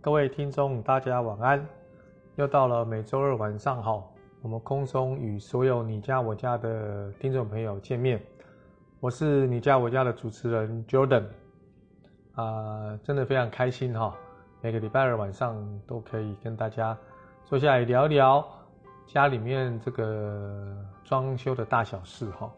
[0.00, 1.66] 各位听众，大家晚安。
[2.36, 8.22] 又到了每周二晚上好，我们空中与所有你家我家的听众朋友见面。
[9.00, 11.24] 我是你家我家的主持人 Jordan，
[12.36, 14.14] 啊、真的非常开心哈。
[14.60, 16.96] 每个礼拜二晚上都可以跟大家
[17.44, 18.46] 坐下来聊一聊
[19.04, 22.48] 家里面这个装修的大小事哈。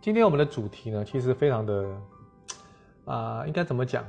[0.00, 1.86] 今天我们的主题呢，其实非常的
[3.04, 4.04] 啊、应该怎么讲？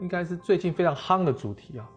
[0.00, 1.90] 应该是最近非常夯的主题啊！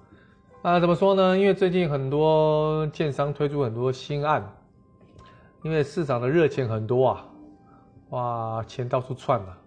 [0.62, 1.38] 啊，怎么说呢？
[1.38, 4.44] 因为最近很多建商推出很多新案，
[5.62, 7.26] 因为市场的热钱很多啊，
[8.10, 9.58] 哇，钱到处窜啊！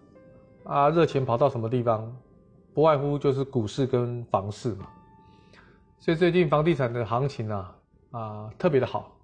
[0.65, 2.15] 啊，热钱跑到什么地方？
[2.73, 4.87] 不外乎就是股市跟房市嘛。
[5.99, 7.75] 所以最近房地产的行情啊，
[8.11, 9.17] 啊，特别的好，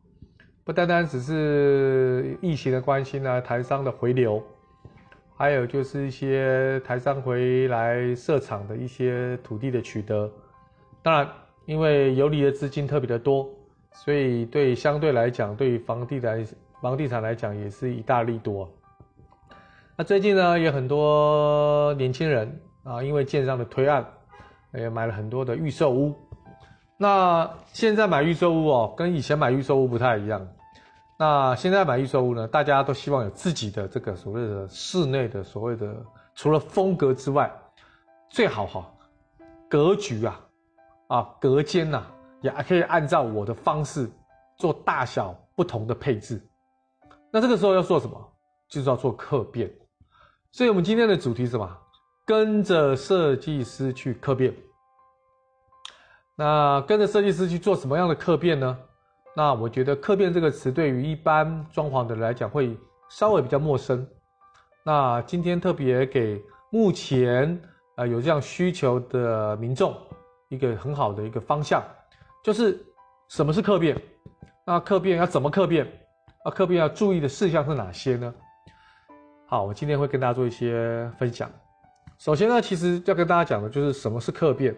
[0.63, 4.43] 不单单只是疫情的关系呢，台商的回流。
[5.35, 10.31] 还有就是一些台商回来设厂的一些土地的取得，
[11.01, 11.27] 当然，
[11.65, 13.49] 因为游离的资金特别的多，
[13.93, 16.45] 所以对相对来讲，对于房地产
[16.81, 18.69] 房地产来讲，也是一大利多。
[19.95, 24.05] 那最近呢，也很多年轻人啊，因为建商的推案，
[24.73, 26.15] 也买了很多的预售屋。
[26.97, 30.47] 那现在买预售屋哦，跟以前买预售屋不太一样。
[31.17, 35.95] 那现在买预售屋呢，大家都希望有自己的这个所谓的室内的所谓的，
[36.35, 37.51] 除了风格之外，
[38.29, 38.91] 最好哈，
[39.69, 40.41] 格局啊，
[41.07, 42.03] 啊隔间呐，
[42.41, 44.09] 也可以按照我的方式
[44.57, 46.41] 做大小不同的配置。
[47.31, 48.33] 那这个时候要做什么？
[48.67, 49.71] 就是要做客变。
[50.51, 51.77] 所以我们今天的主题是什么？
[52.25, 54.53] 跟着设计师去客变。
[56.35, 58.77] 那跟着设计师去做什么样的客变呢？
[59.35, 62.77] 那我觉得“客变”这个词对于一般装潢的人来讲会
[63.09, 64.07] 稍微比较陌生。
[64.83, 66.39] 那今天特别给
[66.69, 67.59] 目前
[67.95, 69.95] 呃有这样需求的民众
[70.49, 71.81] 一个很好的一个方向，
[72.43, 72.79] 就是
[73.29, 73.99] 什么是客变？
[74.65, 75.83] 那客变要怎么客变？
[76.43, 78.31] 啊，客变要注意的事项是哪些呢？
[79.47, 81.49] 好，我今天会跟大家做一些分享。
[82.19, 84.75] 首先呢，其实要跟大家讲的就是什么是客变。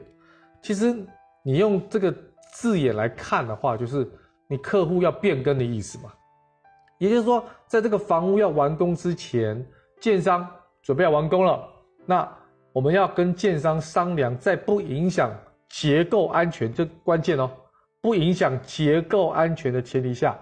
[0.61, 0.95] 其实
[1.43, 2.15] 你用这个
[2.53, 4.09] 字眼来看的话，就是。
[4.47, 6.11] 你客户要变更的意思嘛？
[6.97, 9.65] 也就是说，在这个房屋要完工之前，
[9.99, 10.47] 建商
[10.81, 11.67] 准备要完工了，
[12.05, 12.29] 那
[12.71, 15.29] 我们要跟建商商量，在不影响
[15.67, 17.49] 结构安全，这关键哦，
[18.01, 20.37] 不影响结构安全的前提下，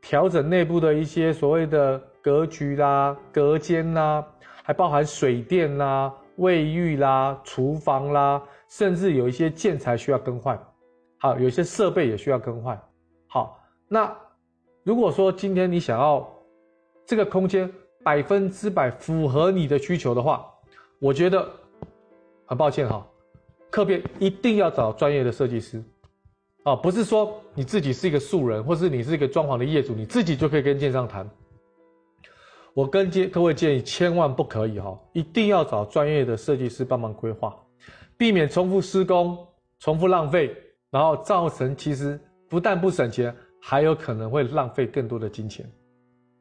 [0.00, 4.26] 调整内部的一些所谓的格局啦、隔间啦，
[4.62, 10.58] 还包含水电啦、卫浴啦、厨房啦，甚至有一些建材需要更换，
[11.18, 12.80] 好，有些设备也需要更换。
[13.34, 14.16] 好，那
[14.84, 16.24] 如果说今天你想要
[17.04, 17.68] 这个空间
[18.04, 20.48] 百分之百符合你的需求的话，
[21.00, 21.44] 我觉得
[22.46, 23.04] 很抱歉哈，
[23.70, 25.82] 客变一定要找专业的设计师，
[26.62, 31.28] 啊，不是说你自己是一个素人，或是你是一个装潢的业主，你自己就可以跟建商谈。
[32.72, 37.52] 我跟建各位建议，千万不可以哈，一定要找专业的设计师帮忙规划，
[38.16, 39.36] 避免重复施工、
[39.80, 40.56] 重复浪费，
[40.88, 42.16] 然后造成其实。
[42.54, 45.68] 不但不省钱，还有可能会浪费更多的金钱。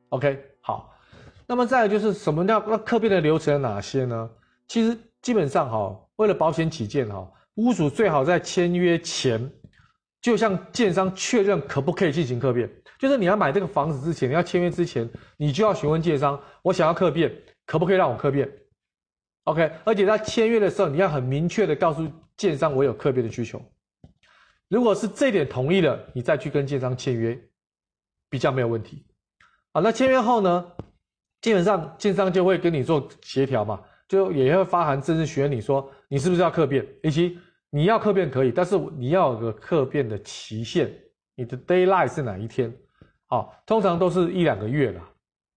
[0.09, 0.94] OK，好，
[1.47, 4.29] 那么再来就是什么叫那客变的流程有哪些呢？
[4.68, 9.51] 其实基本上哈，为了保险起见哈，屋主最好在签约前
[10.22, 12.69] 就向建商确认可不可以进行客变。
[13.00, 17.35] 就是你要买这个房子之前，你要签约之前，你就要询问建商，我想要客变，
[17.66, 18.47] 可不可以让我客变
[19.45, 22.07] ？OK，而且在签约的时候，你要很明确的告诉
[22.38, 23.59] 建商，我有客变的需求。
[24.73, 27.39] 如果是这点同意了，你再去跟建商签约，
[28.28, 29.06] 比较没有问题。
[29.72, 30.66] 好，那签约后呢，
[31.41, 37.38] 基本上建商就会跟你做协调嘛，就也会发函正式询问你说，你是不是要客变，以及
[37.69, 40.91] 你要客变可以，但是你要有个客变的期限，
[41.35, 42.75] 你的 daylight 是哪一天？
[43.28, 45.07] 好，通常都是一两个月啦。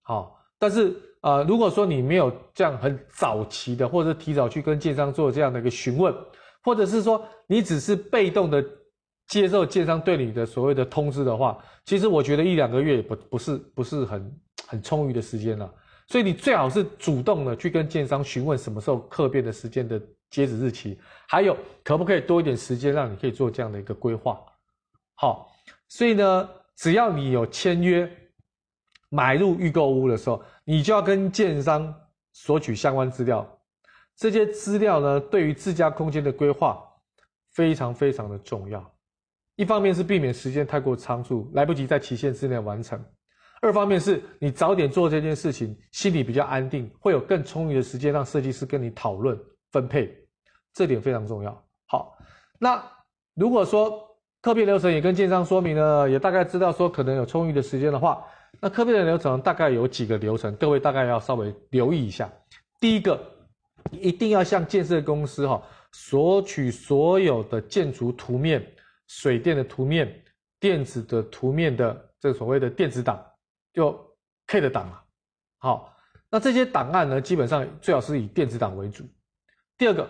[0.02, 6.14] 好，但是呃，如果说你没有这样很早期的，或者提早去跟建商做这样的一个询问，
[6.62, 8.62] 或者是说你只是被动的。
[9.28, 15.72] 接受建商对你的所谓的通知的话，其实我觉得一两个月也不不是不是很很充裕的时间了，
[16.06, 20.00] 所以你最好是主动的去跟建商询问什么时候客变的时间的
[20.30, 24.40] 截止日期，还有可不可以多一点时间让你可以做这样的一个规划。
[25.14, 25.52] 好，
[25.88, 28.08] 所以呢，只要你有签约
[29.08, 31.92] 买入预购屋的时候，你就要跟建商
[32.32, 33.44] 索取相关资料，
[34.16, 36.80] 这些资料呢，对于自家空间的规划
[37.52, 38.92] 非常非常的重要。
[39.56, 42.98] 一方面是避免时间太过仓促，来不及在期限之内完成；
[43.60, 49.38] 二方面是你早点做这件事情，心里比较安定，会有更充裕的时间让设计师跟你讨论
[49.72, 50.14] 分配，
[50.74, 51.64] 这点非常重要。
[51.86, 52.16] 好，
[52.58, 52.82] 那
[53.34, 53.98] 如果说
[54.42, 58.22] 客变流程也跟建商说明了，也大概知道说可能有充裕的时间的话，
[58.60, 62.30] 那客变的流程大概有几个流程，各位大概要稍微留意一下。
[62.78, 63.18] 第一个，
[63.90, 65.62] 一定要向建设公司哈
[65.92, 68.64] 索取所有的建筑图面、
[69.06, 70.22] 水电的图面、
[70.60, 73.24] 电子的图面的这个所谓的电子档，
[73.72, 73.98] 就
[74.46, 75.00] K 的档嘛。
[75.58, 75.96] 好，
[76.30, 79.04] 那这些档案呢，基本上最好是以电子档为主。
[79.78, 80.08] 第二个。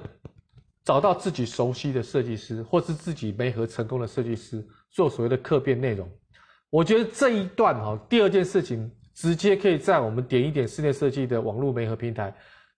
[0.87, 6.08] 找到自己熟悉的设计师，或是自己媒合成功的设计师，做所谓的客变内容。
[6.70, 12.32] 我觉得这一段哈，第二件事情直接可以在我们点一点室内设计的网络媒合平台，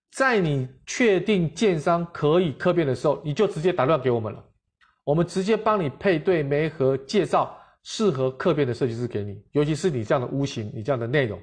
[0.09, 4.43] 在你确定建商可以客变的时候，你就直接打乱给我们了，
[5.09, 11.41] 我们直接帮你配对媒合介绍适合客变的设计师给你，尤其是你这样的屋型，你这样的内容。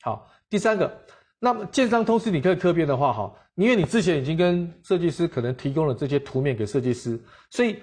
[0.00, 0.90] 好，第三个。
[1.38, 7.82] 那么建商通知你可以客变的话，哈，因为你之前已经跟设计师可能提供了这些图面给设计师，所以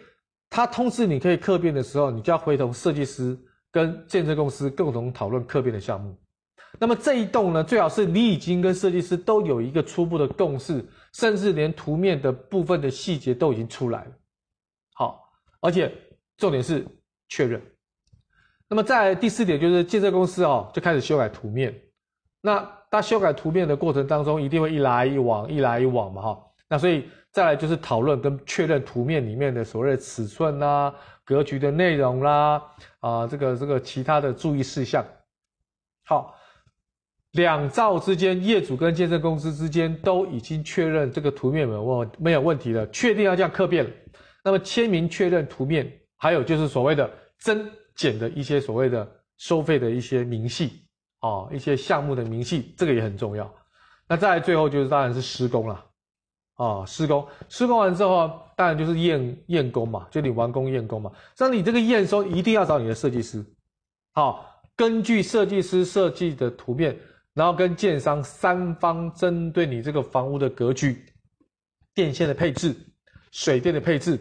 [0.50, 3.38] 他通知你可以客变的时候，你就要回头设计师
[3.72, 6.18] 跟建设公司共同讨论客变的项目。
[6.80, 10.84] 那么这一栋呢，最好是你已经跟设计师都有一个初步的共识，
[11.14, 14.12] 甚至连图面的部分的细节都已经出来了。
[15.66, 15.92] 而且
[16.38, 16.86] 重点是
[17.28, 17.62] 确认。
[18.70, 21.74] 那么在第四点就是建设公司哦就开始修改图面，
[22.42, 22.72] 那。
[22.88, 26.40] 他修改图面的过程当中，一定会一来一往，一来一往嘛，哈。
[26.70, 30.96] 那所以再来就是讨论跟确认图面里面的所谓的尺寸啦、
[31.26, 32.64] 格局的内容啦，
[33.02, 35.06] 啊，这个这个其他的注意事项。
[36.06, 36.34] 好，
[37.32, 43.92] 两造之间，业主跟建设公司之间都已经确认这个图面没有问没有问题了，确定要这样刻变了。
[44.46, 49.06] 那么签名确认图面，还有就是所谓的增减的一些所谓的
[49.38, 50.84] 收费的一些明细。
[51.22, 53.52] 哦，一些项目的明细，这个也很重要。
[54.08, 55.84] 那再最后就是当然是施工了。
[56.54, 61.12] 啊，施工，施工完之后，当然就是验验工嘛，就你完工验工嘛。
[61.40, 63.44] 那你这个验收一定要找你的设计师。
[64.14, 66.96] 好，根据设计师设计的图片，
[67.34, 71.04] 然后跟建商三方针对你这个房屋的格局、
[71.96, 72.76] 电线的配置、
[73.32, 74.20] 水电的配置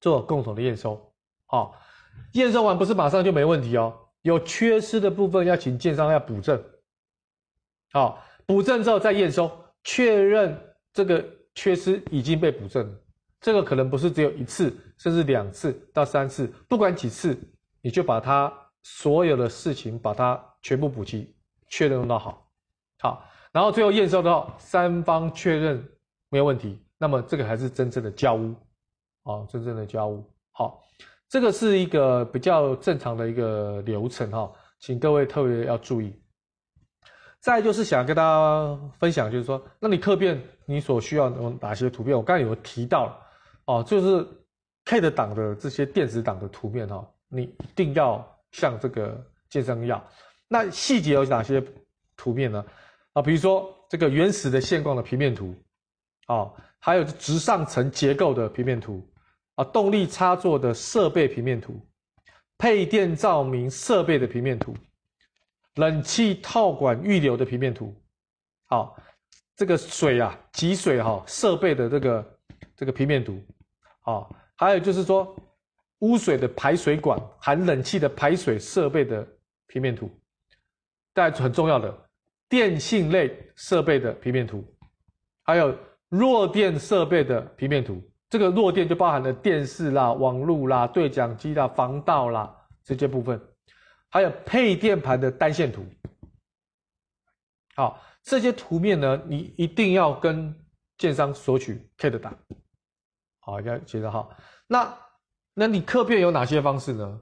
[0.00, 1.12] 做共同的验收。
[1.46, 1.74] 好，
[2.32, 3.96] 验收完不是马上就没问题哦。
[4.22, 6.62] 有缺失的部分要请建商要补正，
[7.92, 9.50] 好，补正之后再验收，
[9.82, 10.54] 确认
[10.92, 11.24] 这个
[11.54, 12.94] 缺失已经被补正了。
[13.40, 17.34] 这个可能不是只有一次，甚至两次到三次，不管几次，
[17.80, 18.52] 你就把它
[18.82, 21.34] 所有的事情把它全部补齐，
[21.68, 22.46] 确认到好，
[22.98, 25.82] 好，然后最后验收到，三方确认
[26.28, 28.54] 没有问题，那么这个还是真正的交屋，
[29.22, 30.82] 哦，真正的交屋，好。
[31.28, 36.12] 这个是一个比较正常的一个流程哈，请各位特别要注意。
[37.38, 42.16] 再就是想跟大家分享，就是说，那你客变你所需要有哪些图片？
[42.16, 43.16] 我刚才有提到
[43.64, 44.26] 哦，就是
[44.86, 50.04] K 的档的这些电子档的图片哈，你一定要向这个建商要。
[50.48, 51.64] 那细节有哪些
[52.16, 52.64] 图片呢？
[53.12, 55.54] 啊，比如说这个原始的现况的平面图，
[56.26, 59.06] 啊，还有直上层结构的平面图。
[59.56, 61.78] 啊，动力插座的设备平面图，
[62.56, 64.74] 配电照明设备的平面图，
[65.74, 67.94] 冷气套管预留的平面图，
[68.64, 68.96] 好，
[69.54, 72.38] 这个水啊，集水哈设备的这个
[72.74, 73.38] 这个平面图，
[74.00, 75.36] 好，还有就是说
[75.98, 79.28] 污水的排水管含冷气的排水设备的
[79.66, 80.10] 平面图，
[81.14, 82.08] 再很重要的
[82.48, 84.64] 电信类设备的平面图，
[85.42, 85.76] 还有
[86.10, 88.02] 弱电设备的平面图。
[88.28, 93.40] 这个弱电就包含了电视啦、网路啦、对讲机啦、防盗啦这些部分，
[94.08, 95.84] 还有配电盘的单线图。
[97.74, 100.54] 好，这些图面呢，你一定要跟
[100.96, 102.36] 建商索取 CAD 档。
[103.40, 104.28] 好，要记得哈。
[104.68, 104.96] 那
[105.54, 107.20] 那你客变有哪些方式呢？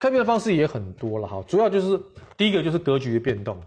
[0.00, 2.00] 客变的方式也很多了哈，主要就是
[2.36, 3.62] 第一个就是格局的变动。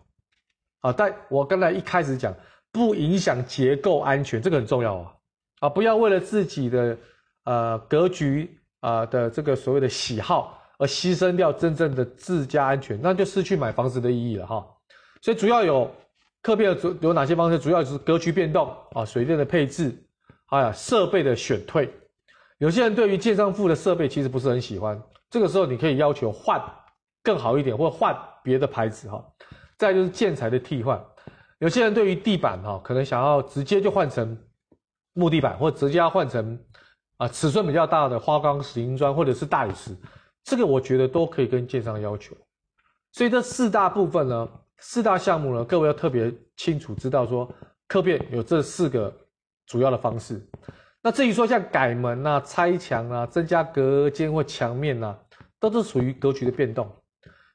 [0.79, 2.33] 好，但我刚才一开始讲，
[2.71, 5.13] 不影响结构安全，这个很重要啊。
[5.59, 6.97] 啊，不要为了自己的
[7.45, 14.65] 呃格局啊、的这个所谓的喜好而牺牲掉真正的自家安全，那就失去买房子的意义了哈。
[15.21, 15.89] 所以主要有
[16.41, 17.59] 客变的主有哪些方式？
[17.59, 19.95] 主要就是格局变动啊，水电的配置，
[20.47, 21.87] 还有设备的选退。
[22.57, 24.99] 有些人对于建商附的设备其实不是很喜欢，
[25.29, 26.59] 这个时候你可以要求换
[27.21, 29.23] 更好一点，或换别的牌子哈。
[29.77, 30.99] 再就是建材的替换，
[31.61, 34.37] 有些人对于地板哈，可能想要直接就换成。
[35.13, 36.57] 木地板，或直接要换成
[37.17, 39.93] 啊尺寸比较大的花岗石英砖，或者是大理石，
[40.41, 42.33] 这个我觉得都可以跟建商要求。
[43.11, 47.53] 所以这四大部分呢，四大项目呢，各位要特别清楚知道说，
[47.89, 49.13] 客变有这四个
[49.65, 50.41] 主要的方式。
[51.03, 55.19] 那至于说像改门啊、拆墙啊、增加隔间或墙面啊，
[55.59, 56.89] 都是属于格局的变动。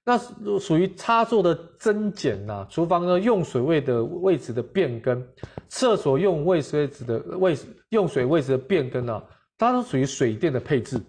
[0.09, 0.17] 那
[0.61, 5.21] 属于插座的增减呐、厨房的用水位的位置的变更，
[5.67, 7.59] 厕所用位位置的位
[7.89, 9.21] 用水位置的变更啊，
[9.59, 11.03] 它都属于水电的配置。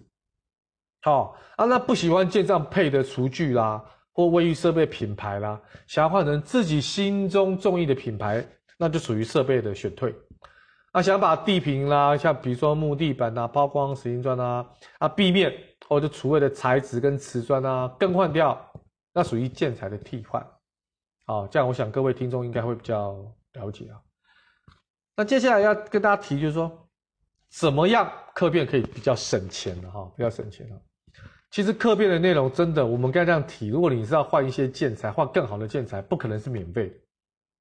[1.02, 8.44] 好啊，那不喜欢建这样配的厨具啦，或卫浴设备品牌啦，想要换成自己心中中意的品牌，
[8.76, 10.12] 那就属于设备的选退。
[10.90, 14.66] 啊，想把地坪啦，像比如说木地板啊、抛光石英砖啊、
[14.98, 15.54] 啊壁面
[15.86, 18.60] 或者厨卫的材质跟瓷砖啊更换掉。
[19.18, 20.46] 那属于建材的替换，
[21.26, 23.16] 好，这样我想各位听众应该会比较
[23.54, 23.98] 了解啊。
[25.16, 26.88] 那接下来要跟大家提，就是说，
[27.50, 30.78] 怎么样客变可以比较省钱的哈，比较省钱啊。
[31.50, 36.94] 其实客变的内容真的，我们该这样提，如果你是要换一些建材，换更好的建材，不可能是免费的，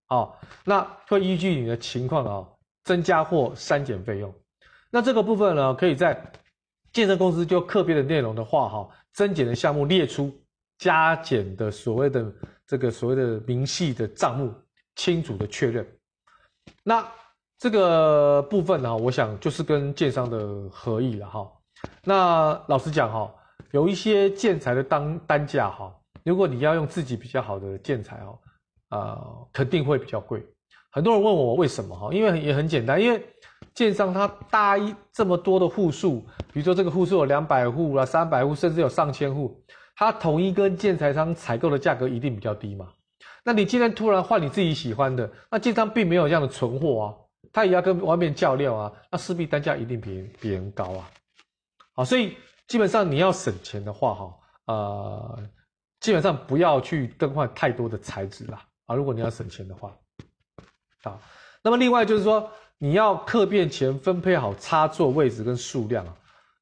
[0.09, 2.47] 好，那会依据你的情况啊，
[2.83, 4.31] 增加或删减费用。
[4.91, 6.23] 那这个部分呢，可以在
[6.93, 10.31] 建设公司就客变的内容的话，哈，增减的项目列出。
[10.77, 12.33] 加减的所谓的
[12.65, 14.53] 这个所谓的明细的账目
[14.95, 15.85] 清楚的确认，
[16.83, 17.05] 那
[17.57, 21.51] 这个部分呢，我想就是跟建商的合意了哈。
[22.03, 23.33] 那老实讲哈，
[23.71, 28.39] 有一些建材的单单价哈，如果你要用自己比较好的建材哦，
[28.89, 30.45] 啊，肯定会比较贵。
[30.91, 33.23] 很多人问我为什么哈，因为也很简单，因为
[33.73, 39.63] 建商他搭一这么多的户数，比如说这个户数有两百户啊、三百户，甚至有上千户。
[39.97, 42.87] 它统一跟建材商采购的价格一定比较低嘛？
[43.43, 47.05] 那你今天突然换你自己喜欢的，那建商并没有这样的存货啊，
[47.51, 51.09] 他也要跟外面较量啊，那势必单价一定比别人高啊。
[51.93, 52.37] 好，所以
[52.67, 54.33] 基本上你要省钱的话，哈，
[54.65, 55.43] 呃，
[55.99, 58.63] 基本上不要去更换太多的材质啦。
[58.85, 59.97] 啊，如果你要省钱的话，
[61.03, 61.19] 啊，
[61.63, 66.15] 那么另外就是说，你要客变前分配好插座位置跟数量啊。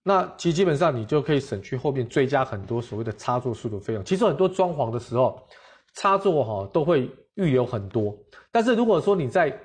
[0.07, 4.05] 那其实基本上你就可以省去后面追加很多所谓的插座数的费用。
[4.05, 5.41] 其实很多装潢的时候，
[5.95, 8.15] 插座哈都会预留很多。
[8.51, 9.59] 但是如果说你在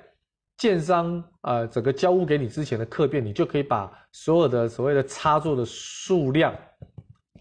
[0.57, 6.55] 建商呃整个交屋给你之前的客变，你就可以把所有的所谓的插座的数量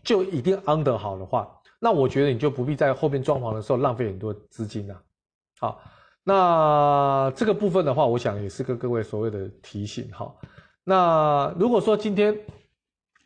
[0.05, 5.03] 就一定 under 好的话，那我觉得你就不必在后面装潢的时候浪费很多资金了。
[5.59, 5.81] 好，
[6.23, 10.31] 那这个部分的话，我想也是跟各位所谓的提醒哈。
[10.85, 12.39] 那如果说今天，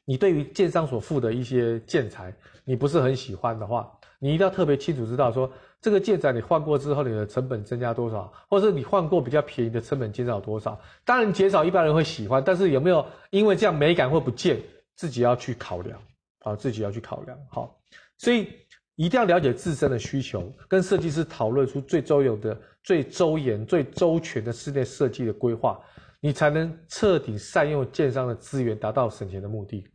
[0.04, 2.34] 你对于建商所付的一些建材，
[2.64, 10.78] 你不是很喜欢的话，你一定要特别清楚知道说，这个建材你换过之后，你的成本增加多少，或者是你换过比较便宜的成本减少多少。
[11.04, 14.60] 当然减少一般人会喜欢，但是有没有因为这样美感会不见，
[14.94, 15.98] 自己要去考量
[16.40, 17.38] 啊，自己要去考量。
[17.50, 17.78] 好，
[18.18, 18.48] 所以
[18.96, 25.80] 一定要了解自身的需求，跟设计师讨论出最周有的、最周延、最周全的室内设计的规划，
[26.20, 29.86] 你才能彻底善用建商的资源，达到省钱的目的。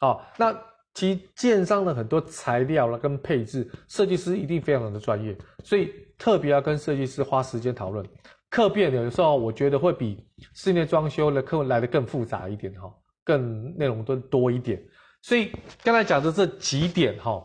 [0.00, 0.56] 好，那
[0.94, 8.04] 其建商的很多材料啦跟配置，设计师一定非常的专业，所以特别要跟设计师花时间讨论。
[8.50, 14.82] 客变有时候我觉得会比室内装修的客来的更复杂一点哈，更内容都多一点。
[15.20, 15.52] 所以
[15.82, 17.44] 刚才讲的这几点哈，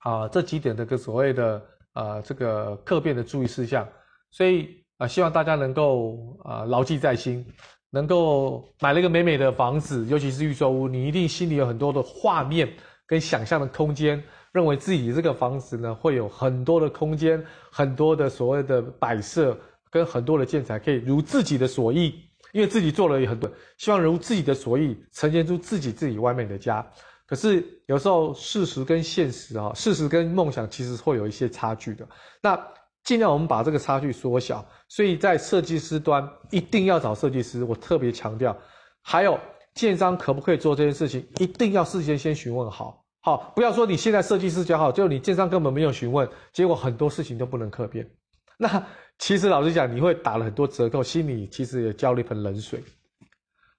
[0.00, 3.86] 啊这几点的个所谓的啊这个客变的注意事项，
[4.30, 7.46] 所以啊希望大家能够啊牢记在心。
[7.90, 12.70] 能够买了一个美美的房子，尤其是预售屋，你一定心里有很多的画面
[13.06, 19.58] 跟想象的空间，认为自己这个房子呢会有很多的空间，很多的所谓的摆设
[19.90, 22.14] 跟很多的建材，可以如自己的所意，
[22.52, 26.86] 因为自己做了也很多，希望如自己的所意，呈现出自己自己完美的家。
[27.26, 32.06] 可是有时候事实跟现实啊，事实跟梦想其实会有一些差距的。
[32.42, 32.58] 那。
[33.08, 37.64] 尽量我们把这个差距缩小，所以在设计师端一定要找设计师。
[37.64, 38.54] 我特别强调，
[39.00, 39.40] 还有
[39.72, 48.06] 建商可不可以做这件事情，一定要事先先询问好，好，不要说你现在设计师讲好，就你建商根本没有询问，结果很多事情都不能客变。
[48.60, 48.86] 那
[49.16, 52.84] 其实老实讲，你会打了很多折扣，心里其实也浇了一盆冷水。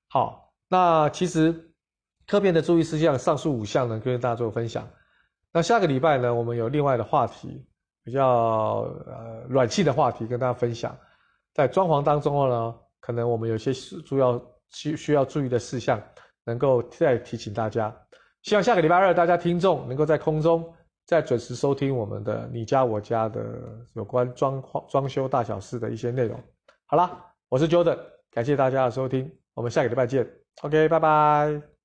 [0.07, 1.71] 好，那其实
[2.25, 4.89] 客变的注意事项，上述五项呢，跟大家做分享。
[5.53, 7.63] 那下个礼拜呢，我们有另外的话题。
[8.09, 10.97] 比较呃软性的话题跟大家分享，
[11.53, 16.01] 在装潢当中呢，可能我们有些主要需需要注意的事项，
[16.43, 17.95] 能够再提醒大家。
[18.41, 20.73] 希望下个礼拜二大家听众能够在空中
[21.05, 23.45] 再准时收听我们的你家我家的
[23.93, 26.41] 有关装装修大小事的一些内容。
[26.87, 27.99] 好啦，我是 Jordan，
[28.31, 30.27] 感谢大家的收听，我们下个礼拜见。
[30.63, 31.78] OK，拜拜。